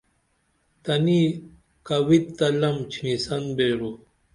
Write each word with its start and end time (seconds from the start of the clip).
تنی 0.83 1.21
کویت 1.87 2.25
تہ 2.37 2.47
لم 2.59 2.77
ڇھینی 2.91 3.13
سن 3.25 3.43
بیرو 3.55 3.91